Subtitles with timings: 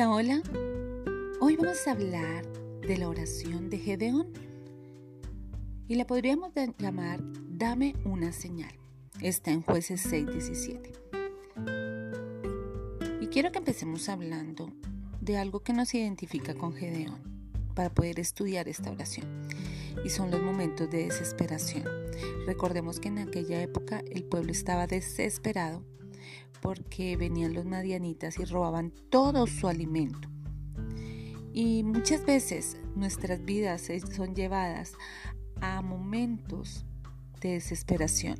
[0.00, 0.42] Hola, hola.
[1.40, 2.46] Hoy vamos a hablar
[2.80, 4.32] de la oración de Gedeón
[5.88, 7.20] y la podríamos llamar
[7.50, 8.72] Dame una señal.
[9.20, 10.92] Está en jueces 6:17.
[13.20, 14.72] Y quiero que empecemos hablando
[15.20, 17.20] de algo que nos identifica con Gedeón
[17.74, 19.26] para poder estudiar esta oración.
[20.02, 21.84] Y son los momentos de desesperación.
[22.46, 25.84] Recordemos que en aquella época el pueblo estaba desesperado
[26.60, 30.28] porque venían los madianitas y robaban todo su alimento.
[31.52, 34.94] Y muchas veces nuestras vidas son llevadas
[35.60, 36.84] a momentos
[37.40, 38.38] de desesperación,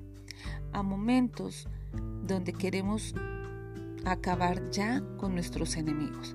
[0.73, 1.69] a momentos
[2.27, 3.15] donde queremos
[4.05, 6.35] acabar ya con nuestros enemigos.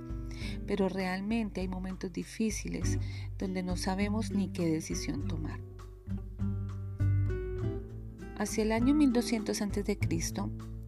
[0.67, 2.99] Pero realmente hay momentos difíciles
[3.37, 5.59] donde no sabemos ni qué decisión tomar.
[8.37, 9.97] Hacia el año 1200 a.C.,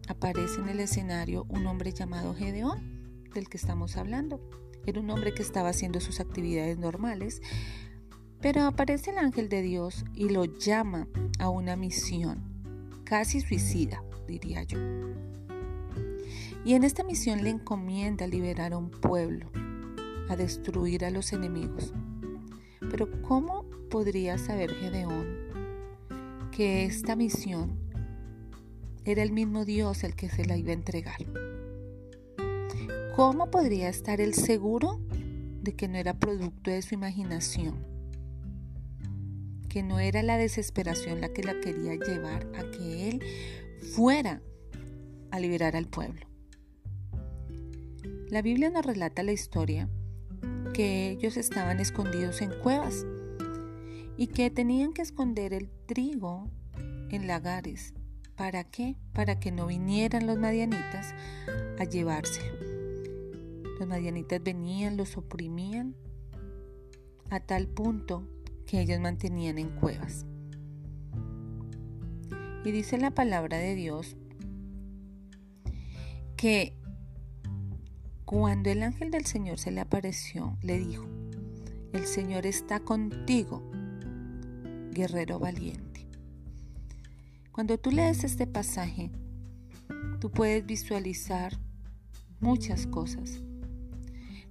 [0.08, 4.40] aparece en el escenario un hombre llamado Gedeón, del que estamos hablando.
[4.86, 7.42] Era un hombre que estaba haciendo sus actividades normales,
[8.40, 12.42] pero aparece el ángel de Dios y lo llama a una misión,
[13.04, 14.78] casi suicida, diría yo.
[16.64, 19.50] Y en esta misión le encomienda liberar a un pueblo,
[20.28, 21.92] a destruir a los enemigos.
[22.90, 25.26] Pero ¿cómo podría saber Gedeón
[26.50, 27.87] que esta misión
[29.10, 31.16] era el mismo Dios el que se la iba a entregar.
[33.16, 35.00] ¿Cómo podría estar él seguro
[35.62, 37.86] de que no era producto de su imaginación?
[39.70, 43.22] Que no era la desesperación la que la quería llevar a que él
[43.94, 44.42] fuera
[45.30, 46.26] a liberar al pueblo.
[48.28, 49.88] La Biblia nos relata la historia
[50.74, 53.06] que ellos estaban escondidos en cuevas
[54.18, 56.50] y que tenían que esconder el trigo
[57.10, 57.94] en lagares
[58.38, 58.94] ¿Para qué?
[59.14, 61.12] Para que no vinieran los madianitas
[61.76, 62.56] a llevárselo.
[63.80, 65.96] Los madianitas venían, los oprimían
[67.30, 68.28] a tal punto
[68.64, 70.24] que ellos mantenían en cuevas.
[72.64, 74.16] Y dice la palabra de Dios
[76.36, 76.76] que
[78.24, 81.08] cuando el ángel del Señor se le apareció, le dijo,
[81.92, 83.68] el Señor está contigo,
[84.92, 85.87] guerrero valiente.
[87.58, 89.10] Cuando tú lees este pasaje,
[90.20, 91.58] tú puedes visualizar
[92.38, 93.40] muchas cosas.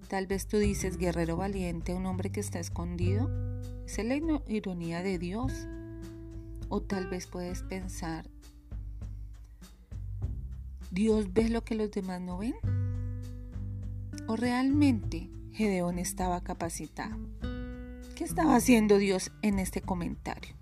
[0.10, 3.32] Tal vez tú dices, guerrero valiente, un hombre que está escondido.
[3.86, 4.18] ¿Es la
[4.50, 5.54] ironía de Dios?
[6.68, 8.30] O tal vez puedes pensar,
[10.92, 12.56] ¿Dios ve lo que los demás no ven?
[14.28, 17.16] ¿O realmente Gedeón estaba capacitado?
[18.18, 20.58] ¿Qué estaba haciendo Dios en este comentario?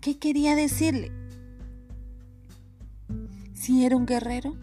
[0.00, 1.12] ¿Qué quería decirle?
[3.54, 4.56] Si era un guerrero?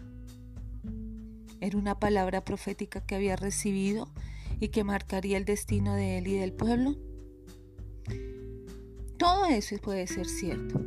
[1.60, 4.08] Era una palabra profética que había recibido
[4.60, 6.96] y que marcaría el destino de él y del pueblo.
[9.18, 10.80] Todo eso puede ser cierto.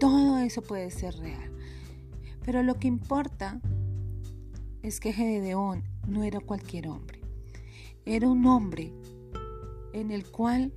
[0.00, 1.52] Todo eso puede ser real.
[2.44, 3.60] Pero lo que importa
[4.82, 7.20] es que Gedeón no era cualquier hombre.
[8.04, 8.92] Era un hombre
[9.92, 10.72] en el cual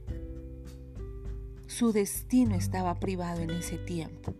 [1.68, 4.36] su destino estaba privado en ese tiempo.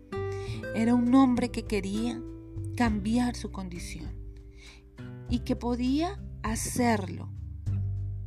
[0.74, 2.18] Era un hombre que quería
[2.76, 4.10] cambiar su condición
[5.28, 7.28] y que podía hacerlo,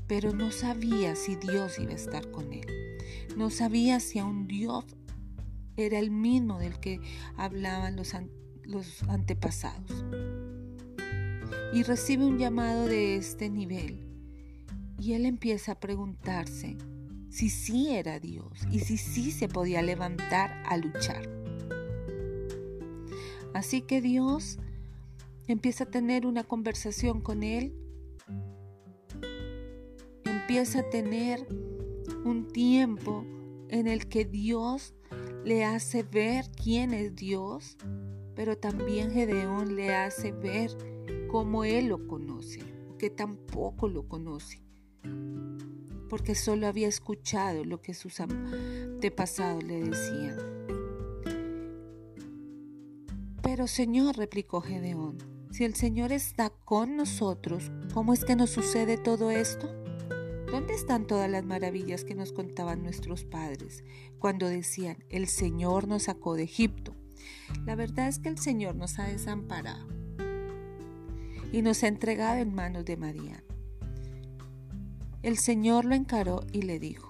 [0.07, 2.67] pero no sabía si Dios iba a estar con él.
[3.35, 4.85] No sabía si a un Dios
[5.75, 6.99] era el mismo del que
[7.35, 8.13] hablaban los,
[8.63, 10.05] los antepasados.
[11.73, 14.05] Y recibe un llamado de este nivel
[14.99, 16.77] y él empieza a preguntarse
[17.29, 21.44] si sí era Dios y si sí se podía levantar a luchar.
[23.55, 24.59] Así que Dios
[25.47, 27.73] empieza a tener una conversación con él,
[30.25, 31.47] empieza a tener
[32.25, 33.23] un tiempo
[33.69, 34.93] en el que Dios
[35.45, 37.77] le hace ver quién es Dios,
[38.35, 40.71] pero también Gedeón le hace ver
[41.29, 42.59] cómo él lo conoce,
[42.99, 44.61] que tampoco lo conoce,
[46.09, 50.74] porque solo había escuchado lo que sus antepasados le decían.
[53.45, 55.19] Pero Señor, replicó Gedeón,
[55.51, 59.71] si el Señor está con nosotros, ¿cómo es que nos sucede todo esto?
[60.51, 63.83] ¿Dónde están todas las maravillas que nos contaban nuestros padres
[64.17, 66.95] cuando decían, el Señor nos sacó de Egipto?
[67.67, 69.87] La verdad es que el Señor nos ha desamparado
[71.51, 73.43] y nos ha entregado en manos de María.
[75.21, 77.09] El Señor lo encaró y le dijo,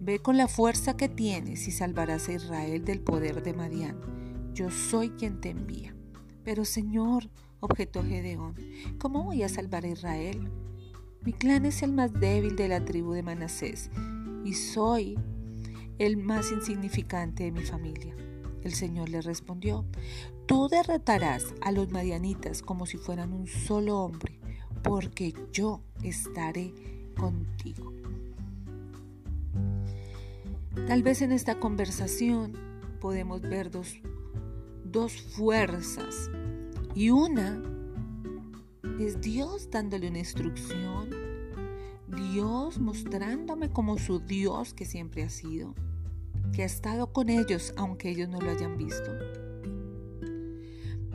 [0.00, 4.19] Ve con la fuerza que tienes y salvarás a Israel del poder de Madián
[4.54, 5.94] yo soy quien te envía.
[6.44, 7.30] Pero Señor,
[7.60, 8.54] objetó Gedeón,
[8.98, 10.50] ¿cómo voy a salvar a Israel?
[11.22, 13.90] Mi clan es el más débil de la tribu de Manasés
[14.44, 15.18] y soy
[15.98, 18.16] el más insignificante de mi familia.
[18.62, 19.84] El Señor le respondió,
[20.46, 24.38] tú derrotarás a los madianitas como si fueran un solo hombre,
[24.82, 26.72] porque yo estaré
[27.16, 27.92] contigo.
[30.86, 32.54] Tal vez en esta conversación
[33.00, 34.00] podemos ver dos,
[34.90, 36.30] dos fuerzas
[36.94, 37.62] y una
[38.98, 41.10] es Dios dándole una instrucción,
[42.08, 45.74] Dios mostrándome como su Dios que siempre ha sido
[46.52, 49.10] que ha estado con ellos aunque ellos no lo hayan visto.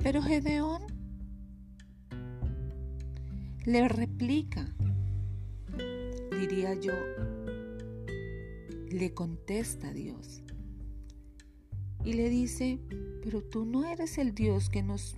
[0.01, 0.83] Pero Gedeón
[3.65, 4.73] le replica,
[6.39, 6.93] diría yo,
[8.89, 10.44] le contesta a Dios
[12.05, 12.79] y le dice,
[13.23, 15.17] pero tú no eres el Dios que nos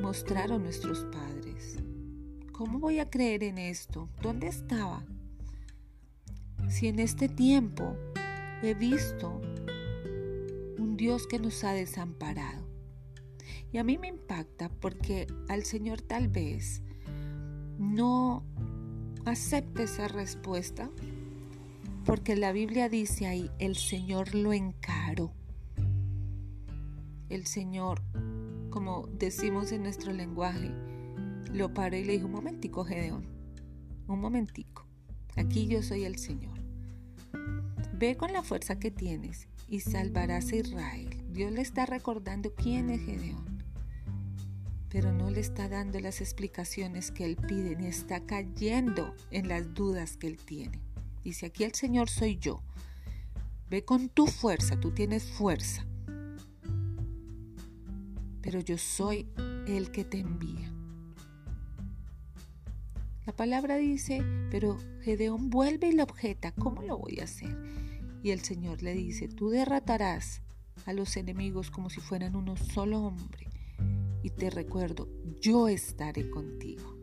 [0.00, 1.76] mostraron nuestros padres.
[2.52, 4.08] ¿Cómo voy a creer en esto?
[4.22, 5.04] ¿Dónde estaba?
[6.72, 7.96] si en este tiempo
[8.62, 9.40] he visto
[10.78, 12.66] un Dios que nos ha desamparado.
[13.72, 16.82] Y a mí me impacta porque al Señor tal vez
[17.78, 18.44] no
[19.26, 20.90] acepte esa respuesta,
[22.04, 25.32] porque la Biblia dice ahí, el Señor lo encaró.
[27.28, 28.02] El Señor,
[28.70, 30.70] como decimos en nuestro lenguaje,
[31.52, 33.24] lo paró y le dijo, un momentico, Gedeón,
[34.08, 34.86] un momentico,
[35.36, 36.58] aquí yo soy el Señor.
[37.94, 41.08] Ve con la fuerza que tienes y salvarás a Israel.
[41.30, 43.62] Dios le está recordando quién es Gedeón,
[44.88, 49.72] pero no le está dando las explicaciones que él pide, ni está cayendo en las
[49.72, 50.91] dudas que él tiene.
[51.24, 52.62] Dice, aquí el Señor soy yo.
[53.70, 55.86] Ve con tu fuerza, tú tienes fuerza.
[58.42, 59.28] Pero yo soy
[59.66, 60.72] el que te envía.
[63.24, 67.56] La palabra dice, pero Gedeón vuelve y le objeta, ¿cómo lo voy a hacer?
[68.22, 70.42] Y el Señor le dice, tú derrotarás
[70.86, 73.46] a los enemigos como si fueran uno solo hombre.
[74.22, 75.08] Y te recuerdo,
[75.40, 76.96] yo estaré contigo.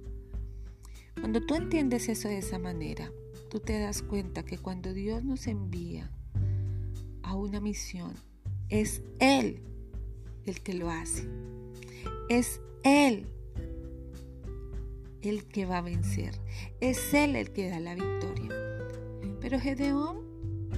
[1.19, 3.11] Cuando tú entiendes eso de esa manera,
[3.49, 6.11] tú te das cuenta que cuando Dios nos envía
[7.23, 8.13] a una misión,
[8.69, 9.61] es Él
[10.45, 11.27] el que lo hace.
[12.29, 13.27] Es Él
[15.21, 16.39] el que va a vencer.
[16.79, 18.49] Es Él el que da la victoria.
[19.41, 20.29] Pero Gedeón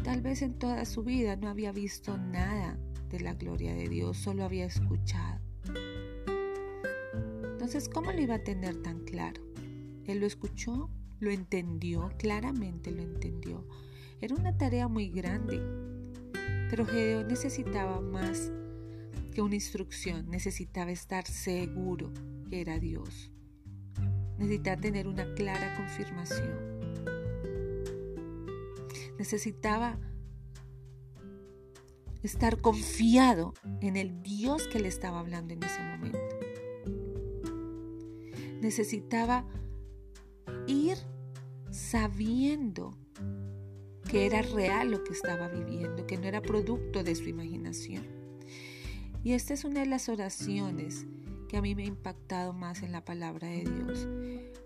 [0.03, 2.75] Tal vez en toda su vida no había visto nada
[3.09, 5.39] de la gloria de Dios, solo había escuchado.
[7.43, 9.43] Entonces, ¿cómo lo iba a tener tan claro?
[10.05, 10.89] Él lo escuchó,
[11.21, 13.65] lo entendió, claramente lo entendió.
[14.19, 15.61] Era una tarea muy grande,
[16.69, 18.51] pero Gedeón necesitaba más
[19.33, 22.11] que una instrucción, necesitaba estar seguro
[22.49, 23.31] que era Dios.
[24.37, 26.81] Necesitaba tener una clara confirmación
[29.21, 29.99] necesitaba
[32.23, 36.19] estar confiado en el Dios que le estaba hablando en ese momento.
[38.61, 39.45] Necesitaba
[40.65, 40.97] ir
[41.91, 42.97] sabiendo
[44.09, 48.05] que era real lo que estaba viviendo, que no era producto de su imaginación.
[49.25, 51.05] Y esta es una de las oraciones
[51.49, 54.07] que a mí me ha impactado más en la palabra de Dios.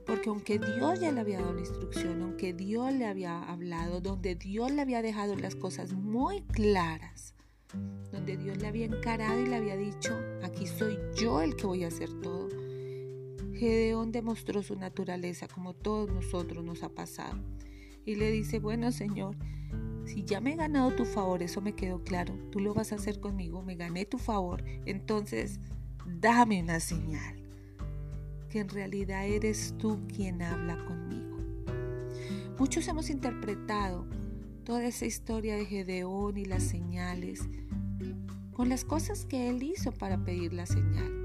[0.06, 4.36] Porque aunque Dios ya le había dado la instrucción, aunque Dios le había hablado, donde
[4.36, 7.34] Dios le había dejado las cosas muy claras,
[8.12, 11.86] donde Dios le había encarado y le había dicho, aquí soy yo el que voy
[11.86, 12.65] a hacer todo.
[13.56, 17.40] Gedeón demostró su naturaleza como todos nosotros nos ha pasado.
[18.06, 19.36] Y le dice, bueno Señor,
[20.06, 22.96] si ya me he ganado tu favor, eso me quedó claro, tú lo vas a
[22.96, 25.60] hacer conmigo, me gané tu favor, entonces
[26.06, 27.36] dame una señal,
[28.50, 31.38] que en realidad eres tú quien habla conmigo.
[32.60, 34.08] Muchos hemos interpretado
[34.64, 37.42] toda esa historia de Gedeón y las señales
[38.54, 41.25] con las cosas que él hizo para pedir la señal.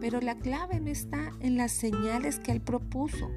[0.00, 3.30] Pero la clave no está en las señales que él propuso.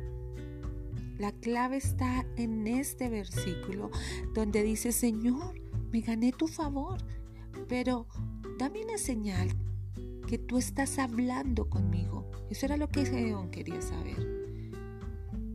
[1.18, 3.92] La clave está en este versículo
[4.34, 5.60] donde dice, Señor,
[5.92, 6.98] me gané tu favor,
[7.68, 8.08] pero
[8.58, 9.50] dame una señal
[10.28, 12.30] que tú estás hablando conmigo.
[12.50, 14.39] Eso era lo que Gedeón quería saber.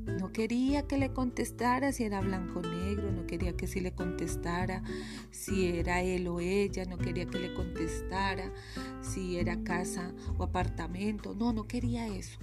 [0.06, 3.94] No quería que le contestara si era blanco o negro, no quería que si le
[3.94, 4.82] contestara
[5.30, 8.52] si era él o ella, no quería que le contestara
[9.00, 12.38] si era casa o apartamento, no, no quería eso.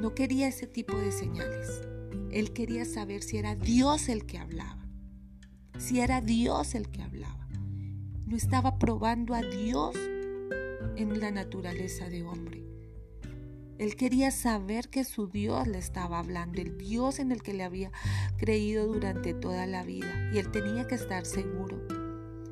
[0.00, 1.82] No quería ese tipo de señales.
[2.30, 4.86] Él quería saber si era Dios el que hablaba,
[5.78, 7.38] si era Dios el que hablaba
[8.28, 9.96] no estaba probando a Dios
[10.96, 12.67] en la naturaleza de hombre.
[13.78, 17.62] Él quería saber que su Dios le estaba hablando, el Dios en el que le
[17.62, 17.92] había
[18.36, 20.30] creído durante toda la vida.
[20.32, 21.80] Y él tenía que estar seguro.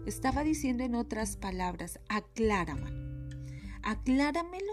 [0.07, 3.05] Estaba diciendo en otras palabras, acláramelo.
[3.83, 4.73] Acláramelo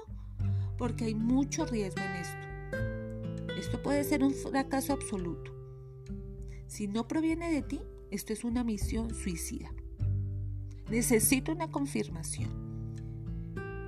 [0.77, 3.53] porque hay mucho riesgo en esto.
[3.59, 5.51] Esto puede ser un fracaso absoluto.
[6.67, 7.81] Si no proviene de ti,
[8.11, 9.71] esto es una misión suicida.
[10.89, 12.51] Necesito una confirmación.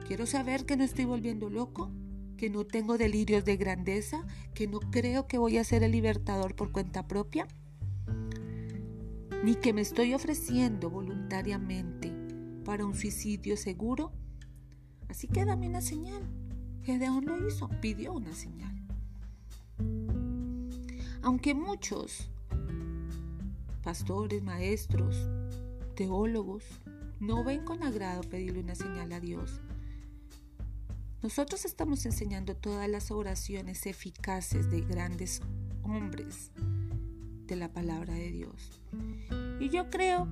[0.08, 1.92] Quiero saber que no estoy volviendo loco,
[2.38, 6.56] que no tengo delirios de grandeza, que no creo que voy a ser el libertador
[6.56, 7.48] por cuenta propia,
[9.44, 12.12] ni que me estoy ofreciendo voluntariamente
[12.64, 14.12] para un suicidio seguro.
[15.08, 16.24] Así que dame una señal.
[16.84, 18.76] Gedeón lo hizo, pidió una señal.
[21.22, 22.30] Aunque muchos
[23.84, 25.30] pastores, maestros,
[25.96, 26.64] teólogos
[27.20, 29.62] no ven con agrado pedirle una señal a Dios,
[31.26, 35.42] nosotros estamos enseñando todas las oraciones eficaces de grandes
[35.82, 36.52] hombres
[37.48, 38.80] de la palabra de Dios.
[39.60, 40.28] Y yo creo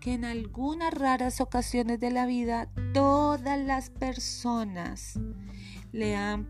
[0.00, 5.18] que en algunas raras ocasiones de la vida todas las personas
[5.90, 6.46] le han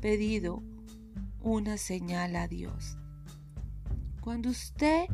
[0.00, 0.62] pedido
[1.40, 2.96] una señal a Dios.
[4.20, 5.06] Cuando usted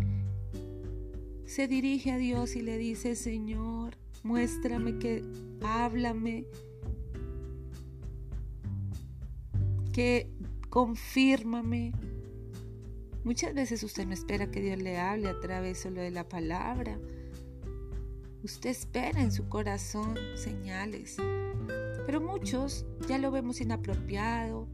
[1.46, 5.24] se dirige a Dios y le dice, Señor, muéstrame que,
[5.62, 6.44] háblame,
[9.98, 10.30] que
[10.70, 11.90] confírmame.
[13.24, 17.00] Muchas veces usted no espera que Dios le hable a través solo de la palabra.
[18.44, 21.16] Usted espera en su corazón señales,
[22.06, 24.68] pero muchos ya lo vemos inapropiado,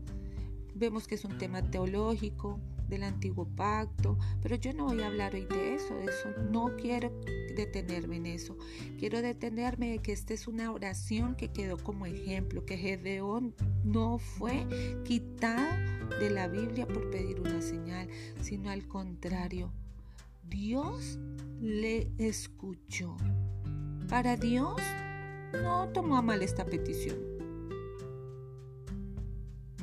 [0.75, 5.35] vemos que es un tema teológico del antiguo pacto, pero yo no voy a hablar
[5.35, 7.11] hoy de eso, eso no quiero
[7.55, 8.57] detenerme en eso.
[8.99, 14.19] Quiero detenerme de que esta es una oración que quedó como ejemplo, que Gedeón no
[14.19, 14.67] fue
[15.05, 18.09] quitado de la Biblia por pedir una señal,
[18.41, 19.73] sino al contrario,
[20.49, 21.19] Dios
[21.61, 23.17] le escuchó.
[24.09, 24.81] Para Dios
[25.53, 27.34] no tomó a mal esta petición.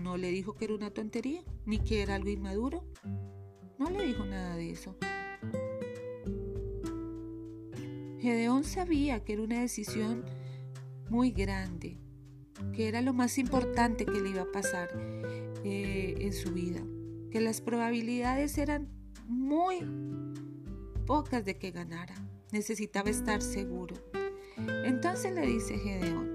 [0.01, 2.83] No le dijo que era una tontería, ni que era algo inmaduro.
[3.77, 4.95] No le dijo nada de eso.
[8.19, 10.25] Gedeón sabía que era una decisión
[11.09, 11.99] muy grande,
[12.73, 14.89] que era lo más importante que le iba a pasar
[15.63, 16.81] eh, en su vida,
[17.31, 18.89] que las probabilidades eran
[19.27, 19.79] muy
[21.05, 22.15] pocas de que ganara.
[22.51, 23.95] Necesitaba estar seguro.
[24.85, 26.30] Entonces le dice Gedeón,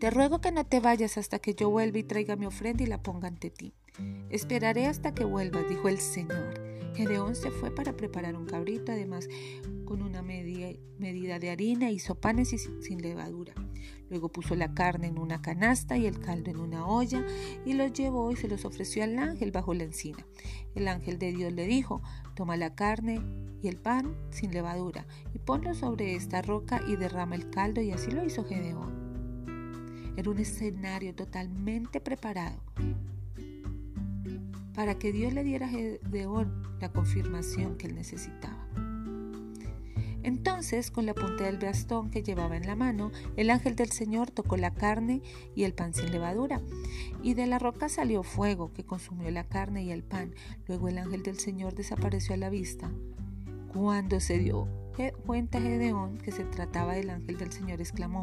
[0.00, 2.86] te ruego que no te vayas hasta que yo vuelva y traiga mi ofrenda y
[2.86, 3.74] la ponga ante ti.
[4.30, 6.58] Esperaré hasta que vuelvas, dijo el Señor.
[6.94, 9.28] Gedeón se fue para preparar un cabrito, además
[9.84, 12.48] con una medida de harina, hizo panes
[12.80, 13.52] sin levadura.
[14.08, 17.22] Luego puso la carne en una canasta y el caldo en una olla
[17.66, 20.26] y los llevó y se los ofreció al ángel bajo la encina.
[20.74, 22.00] El ángel de Dios le dijo,
[22.34, 23.20] toma la carne
[23.62, 27.90] y el pan sin levadura y ponlo sobre esta roca y derrama el caldo y
[27.90, 28.99] así lo hizo Gedeón.
[30.16, 32.60] Era un escenario totalmente preparado
[34.74, 38.66] para que Dios le diera a Gedeón la confirmación que él necesitaba.
[40.22, 44.30] Entonces, con la punta del bastón que llevaba en la mano, el ángel del Señor
[44.30, 45.22] tocó la carne
[45.54, 46.60] y el pan sin levadura,
[47.22, 50.34] y de la roca salió fuego que consumió la carne y el pan.
[50.68, 52.90] Luego el ángel del Señor desapareció a la vista.
[53.72, 54.68] Cuando se dio
[55.24, 58.22] cuenta Gedeón que se trataba del ángel del Señor, exclamó,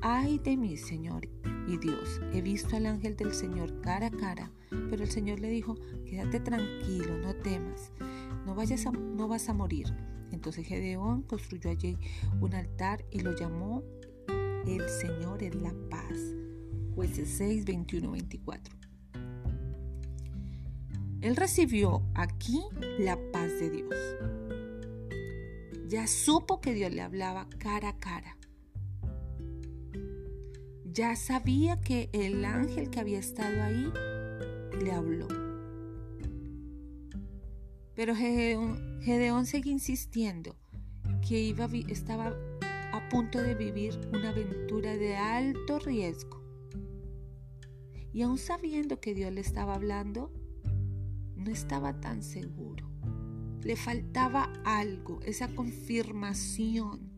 [0.00, 1.28] Ay de mí, Señor
[1.66, 5.48] y Dios, he visto al ángel del Señor cara a cara, pero el Señor le
[5.48, 5.74] dijo,
[6.06, 7.92] quédate tranquilo, no temas,
[8.46, 9.86] no, vayas no vas a morir.
[10.30, 11.98] Entonces Gedeón construyó allí
[12.40, 13.82] un altar y lo llamó
[14.66, 16.16] El Señor es la paz.
[16.94, 18.74] Jueces 6, 21, 24.
[21.20, 22.62] Él recibió aquí
[22.98, 23.94] la paz de Dios.
[25.88, 28.36] Ya supo que Dios le hablaba cara a cara.
[30.98, 33.92] Ya sabía que el ángel que había estado ahí
[34.82, 35.28] le habló.
[37.94, 40.56] Pero Gedeón, seguía insistiendo
[41.24, 42.34] que iba, estaba
[42.92, 46.42] a punto de vivir una aventura de alto riesgo.
[48.12, 50.32] Y aún sabiendo que Dios le estaba hablando,
[51.36, 52.90] no estaba tan seguro.
[53.62, 57.17] Le faltaba algo, esa confirmación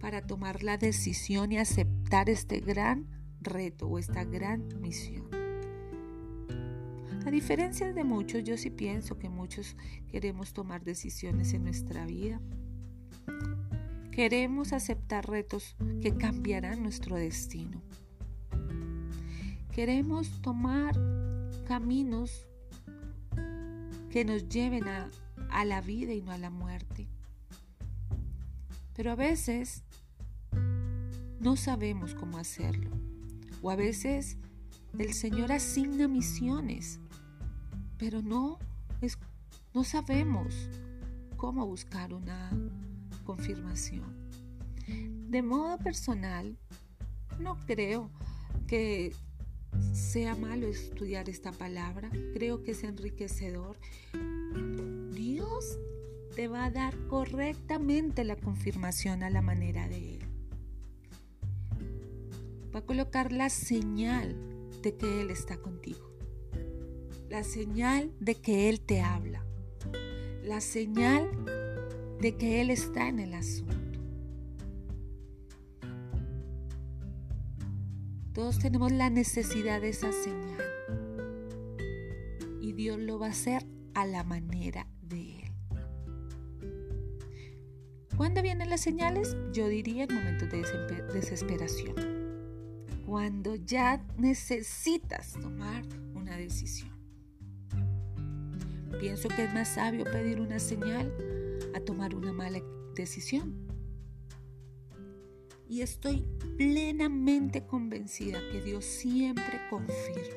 [0.00, 3.06] para tomar la decisión y aceptar este gran
[3.40, 5.28] reto o esta gran misión.
[7.26, 9.76] A diferencia de muchos, yo sí pienso que muchos
[10.08, 12.40] queremos tomar decisiones en nuestra vida.
[14.12, 17.82] Queremos aceptar retos que cambiarán nuestro destino.
[19.72, 20.96] Queremos tomar
[21.66, 22.46] caminos
[24.10, 25.10] que nos lleven a,
[25.50, 27.08] a la vida y no a la muerte.
[28.96, 29.84] Pero a veces
[31.38, 32.90] no sabemos cómo hacerlo.
[33.62, 34.38] O a veces
[34.98, 36.98] el Señor asigna misiones,
[37.98, 38.58] pero no,
[39.74, 40.54] no sabemos
[41.36, 42.50] cómo buscar una
[43.24, 44.14] confirmación.
[45.28, 46.56] De modo personal,
[47.38, 48.10] no creo
[48.66, 49.14] que
[49.92, 53.78] sea malo estudiar esta palabra, creo que es enriquecedor.
[55.12, 55.78] Dios
[56.36, 60.28] te va a dar correctamente la confirmación a la manera de Él.
[62.74, 64.36] Va a colocar la señal
[64.82, 66.12] de que Él está contigo.
[67.30, 69.46] La señal de que Él te habla.
[70.44, 71.26] La señal
[72.20, 73.98] de que Él está en el asunto.
[78.34, 80.62] Todos tenemos la necesidad de esa señal.
[82.60, 83.64] Y Dios lo va a hacer
[83.94, 84.86] a la manera
[88.36, 89.34] ¿Cuándo vienen las señales?
[89.50, 90.58] Yo diría en momentos de
[91.14, 91.94] desesperación.
[93.06, 95.82] Cuando ya necesitas tomar
[96.14, 96.90] una decisión.
[99.00, 101.10] Pienso que es más sabio pedir una señal
[101.74, 102.60] a tomar una mala
[102.94, 103.54] decisión.
[105.66, 106.26] Y estoy
[106.58, 110.36] plenamente convencida que Dios siempre confirma.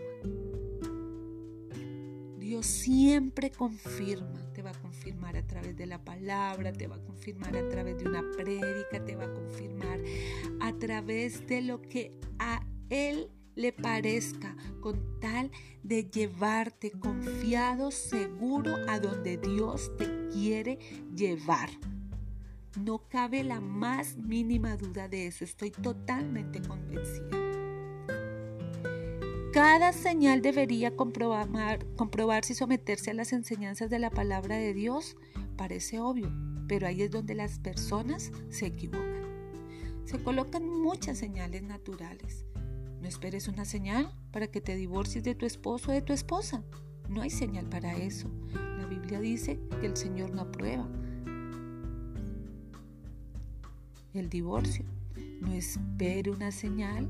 [2.38, 4.54] Dios siempre confirma.
[4.54, 7.98] Te va a confirmar a través de la palabra, te va a confirmar a través
[8.00, 10.02] de una prédica, te va a confirmar
[10.60, 15.52] a través de lo que a Él le parezca, con tal
[15.84, 20.80] de llevarte confiado, seguro a donde Dios te quiere
[21.16, 21.70] llevar.
[22.84, 27.39] No cabe la más mínima duda de eso, estoy totalmente convencida.
[29.62, 35.18] Cada señal debería comprobar, comprobarse y someterse a las enseñanzas de la palabra de Dios.
[35.58, 36.32] Parece obvio,
[36.70, 39.26] pero ahí es donde las personas se equivocan.
[40.06, 42.46] Se colocan muchas señales naturales.
[43.02, 46.64] No esperes una señal para que te divorcies de tu esposo o de tu esposa.
[47.10, 48.32] No hay señal para eso.
[48.78, 50.88] La Biblia dice que el Señor no aprueba
[54.14, 54.86] el divorcio.
[55.42, 57.10] No espere una señal.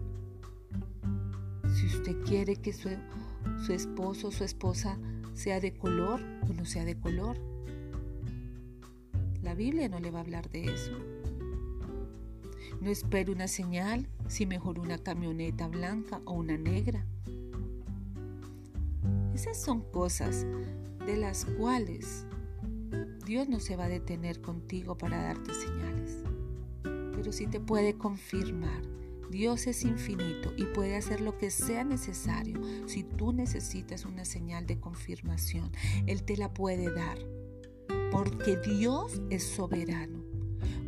[2.10, 2.89] Si usted quiere que su,
[3.72, 4.98] esposo o su esposa
[5.36, 6.19] sea de color
[6.50, 7.38] o no sea de color.
[9.43, 10.91] La Biblia no le va a hablar de eso.
[12.82, 17.06] No espere una señal si mejor una camioneta blanca o una negra.
[19.36, 20.48] Esas son cosas
[21.06, 22.26] de las cuales
[23.28, 26.24] Dios no se va a detener contigo para darte señales
[27.19, 28.82] pero sí te puede confirmar.
[29.30, 32.60] Dios es infinito y puede hacer lo que sea necesario.
[32.88, 35.72] Si tú necesitas una señal de confirmación,
[36.08, 37.20] Él te la puede dar.
[38.12, 40.24] Porque Dios es soberano.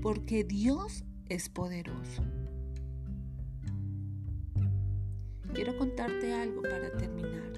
[0.01, 2.23] Porque Dios es poderoso.
[5.53, 7.53] Quiero contarte algo para terminar.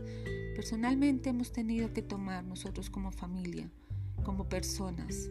[0.56, 3.72] Personalmente hemos tenido que tomar nosotros como familia,
[4.24, 5.30] como personas,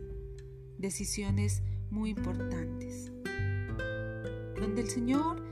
[0.79, 3.12] decisiones muy importantes
[4.63, 5.43] donde el Señor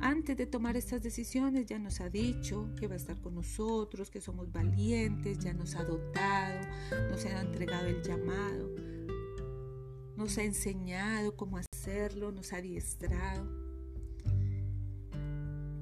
[0.00, 4.10] antes de tomar estas decisiones ya nos ha dicho que va a estar con nosotros,
[4.10, 6.66] que somos valientes, ya nos ha dotado,
[7.08, 8.68] nos ha entregado el llamado,
[10.16, 13.46] nos ha enseñado cómo hacerlo, nos ha adiestrado.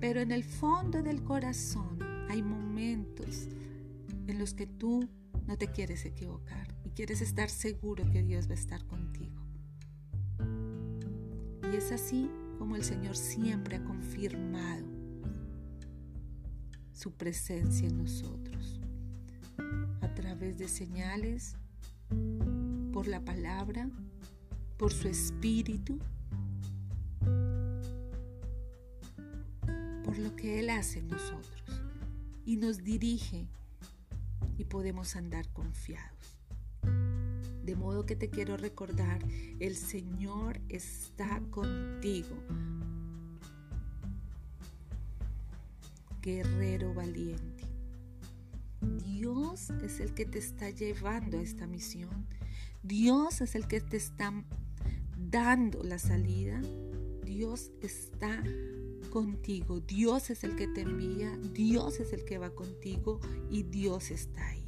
[0.00, 3.48] Pero en el fondo del corazón hay momentos
[4.26, 5.08] en los que tú
[5.46, 9.40] no te quieres equivocar y quieres estar seguro que Dios va a estar contigo.
[11.72, 12.28] Y es así
[12.60, 14.84] como el Señor siempre ha confirmado
[16.92, 18.78] su presencia en nosotros,
[20.02, 21.56] a través de señales,
[22.92, 23.88] por la palabra,
[24.76, 25.98] por su espíritu,
[30.04, 31.82] por lo que Él hace en nosotros
[32.44, 33.48] y nos dirige
[34.58, 36.29] y podemos andar confiados.
[37.70, 39.24] De modo que te quiero recordar,
[39.61, 42.37] el Señor está contigo.
[46.20, 47.62] Guerrero valiente.
[49.04, 52.26] Dios es el que te está llevando a esta misión.
[52.83, 54.33] Dios es el que te está
[55.16, 56.61] dando la salida.
[57.24, 58.42] Dios está
[59.11, 59.78] contigo.
[59.78, 61.38] Dios es el que te envía.
[61.54, 64.59] Dios es el que va contigo y Dios está ahí.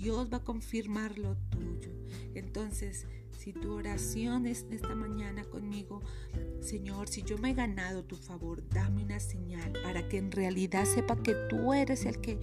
[0.00, 1.90] Dios va a confirmar lo tuyo.
[2.34, 3.06] Entonces,
[3.38, 6.00] si tu oración es esta mañana conmigo,
[6.60, 10.86] Señor, si yo me he ganado tu favor, dame una señal para que en realidad
[10.86, 12.40] sepa que tú eres el que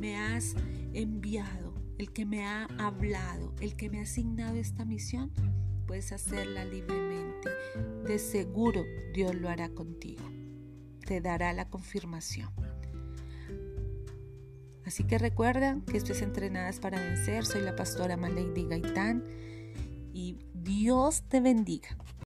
[0.00, 0.56] me has
[0.94, 5.30] enviado, el que me ha hablado, el que me ha asignado esta misión.
[5.86, 7.50] Puedes hacerla libremente.
[8.04, 8.82] De seguro
[9.14, 10.24] Dios lo hará contigo.
[11.06, 12.50] Te dará la confirmación.
[14.86, 17.44] Así que recuerda que esto es Entrenadas para Vencer.
[17.44, 19.24] Soy la pastora Malady Gaitán
[20.14, 21.88] y Dios te bendiga.